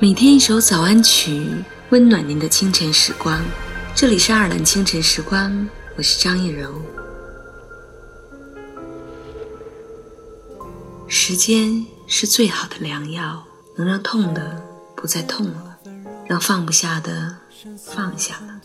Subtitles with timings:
[0.00, 3.44] 每天一首早安曲，温暖您的清晨时光。
[3.96, 6.80] 这里是爱尔兰清晨时光，我是张艺柔。
[11.08, 13.42] 时间是最好的良药，
[13.76, 14.62] 能让痛的
[14.94, 15.78] 不再痛了，
[16.28, 17.34] 让放不下的
[17.76, 18.60] 放下了，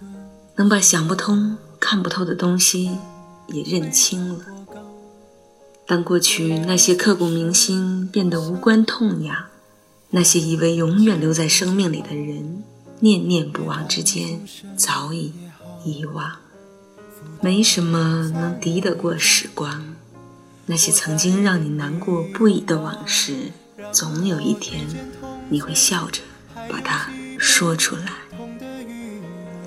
[0.58, 3.00] 能把想不通、看不透的东西
[3.48, 4.46] 也认清了。
[5.88, 9.36] 当过去那些刻骨铭心变得无关痛痒。
[10.16, 12.64] 那些以为永远留在生命里的人，
[13.00, 14.40] 念念不忘之间，
[14.78, 15.34] 早已
[15.84, 16.34] 遗忘。
[17.42, 19.96] 没什么能敌得过时光。
[20.68, 23.52] 那些曾经让你难过不已的往事，
[23.92, 24.86] 总有一天，
[25.50, 26.22] 你会笑着
[26.70, 28.12] 把它说出来。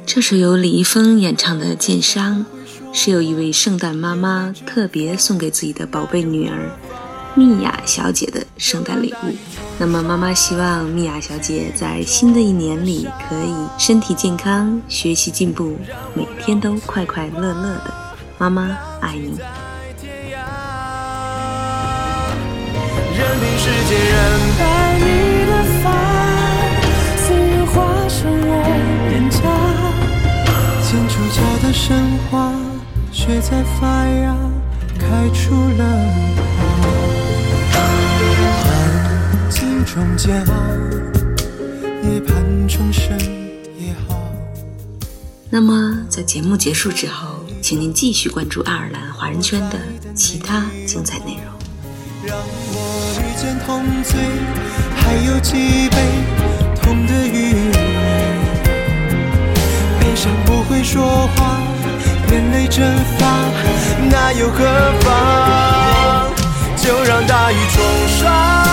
[0.06, 2.46] 这首由李易峰演唱的《剑伤》，
[2.94, 6.70] 是有一位圣诞妈妈特别送给自己的宝贝女儿。
[7.36, 9.36] 蜜雅小姐的圣诞礼物。
[9.78, 15.76] 那么，妈妈希望蜜雅小姐在新的一年里可以身体健康、学习进步，
[16.14, 17.94] 每天都快快乐乐的。
[18.38, 19.38] 妈妈爱你。
[34.98, 35.65] 开出
[39.96, 40.44] 中间
[42.02, 43.18] 也盼重生
[43.78, 44.30] 也好
[45.48, 49.78] 那么，在节目结束之后，请您继续关注爱尔兰华人圈的
[50.14, 51.44] 其他精彩内容。
[52.26, 52.36] 让
[52.74, 54.20] 我遇见痛罪，
[54.94, 55.96] 还有几杯
[56.82, 57.72] 痛的余味。
[59.98, 61.58] 悲伤不会说话，
[62.30, 62.84] 眼泪蒸
[63.18, 63.50] 发，
[64.10, 64.62] 那又何
[65.00, 66.34] 妨？
[66.76, 67.82] 就让大雨冲
[68.20, 68.65] 刷。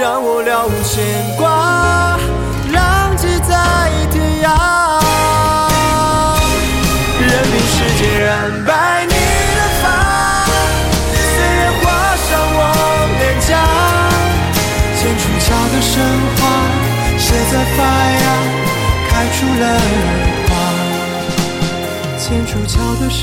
[0.00, 0.96] 让我了无牵
[1.36, 2.18] 挂，
[2.72, 3.54] 浪迹在
[4.10, 4.46] 天涯。
[7.20, 8.26] 任凭时间染
[8.64, 9.84] 白你的发，
[11.14, 11.86] 岁月划
[12.16, 12.28] 伤
[12.58, 12.60] 我
[13.20, 13.48] 脸颊。
[14.98, 15.94] 剑出鞘的神
[16.36, 16.40] 话，
[17.16, 17.78] 写在发
[18.18, 18.26] 芽，
[19.08, 19.62] 开出了
[20.48, 20.50] 花。
[22.18, 23.22] 剑出鞘的神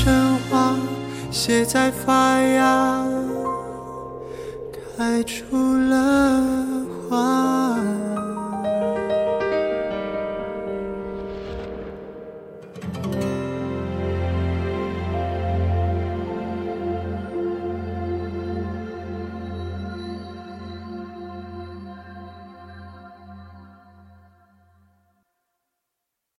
[0.50, 0.54] 话，
[1.30, 3.15] 写在发芽。
[4.98, 5.44] 爱除
[5.90, 6.45] 了。